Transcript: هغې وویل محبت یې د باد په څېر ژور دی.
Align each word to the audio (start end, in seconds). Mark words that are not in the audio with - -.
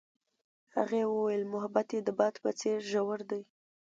هغې 0.75 1.01
وویل 1.13 1.43
محبت 1.53 1.87
یې 1.95 1.99
د 2.03 2.09
باد 2.19 2.35
په 2.43 2.49
څېر 2.59 2.77
ژور 2.91 3.19
دی. 3.31 3.41